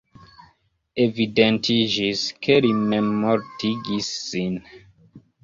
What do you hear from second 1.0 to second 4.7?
Evidentiĝis, ke li memmortigis sin.